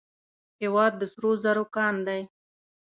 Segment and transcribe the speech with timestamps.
[0.61, 2.21] هیواد د سرو زرو کان دی